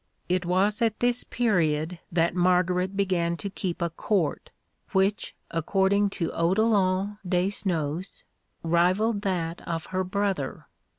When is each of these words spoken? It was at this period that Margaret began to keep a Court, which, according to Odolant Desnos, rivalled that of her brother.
It 0.27 0.47
was 0.47 0.81
at 0.81 0.99
this 0.99 1.23
period 1.23 1.99
that 2.11 2.33
Margaret 2.33 2.97
began 2.97 3.37
to 3.37 3.51
keep 3.51 3.83
a 3.83 3.91
Court, 3.91 4.49
which, 4.93 5.35
according 5.51 6.09
to 6.17 6.31
Odolant 6.31 7.19
Desnos, 7.23 8.23
rivalled 8.63 9.21
that 9.21 9.61
of 9.67 9.85
her 9.93 10.03
brother. 10.03 10.65